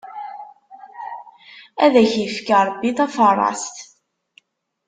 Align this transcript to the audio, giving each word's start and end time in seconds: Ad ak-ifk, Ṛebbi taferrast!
Ad 1.83 1.93
ak-ifk, 2.01 2.47
Ṛebbi 2.67 2.89
taferrast! 2.97 3.77